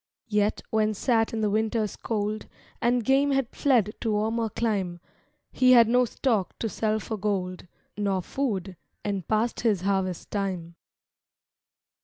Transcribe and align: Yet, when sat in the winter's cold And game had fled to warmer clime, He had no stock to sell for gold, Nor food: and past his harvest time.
Yet, 0.29 0.63
when 0.71 0.95
sat 0.95 1.31
in 1.31 1.41
the 1.41 1.49
winter's 1.51 1.95
cold 1.95 2.47
And 2.81 3.05
game 3.05 3.29
had 3.33 3.51
fled 3.55 3.93
to 4.01 4.13
warmer 4.13 4.49
clime, 4.49 4.99
He 5.51 5.73
had 5.73 5.87
no 5.87 6.05
stock 6.05 6.57
to 6.57 6.67
sell 6.69 6.97
for 6.99 7.17
gold, 7.17 7.67
Nor 7.95 8.23
food: 8.23 8.77
and 9.05 9.27
past 9.27 9.59
his 9.59 9.81
harvest 9.81 10.31
time. 10.31 10.73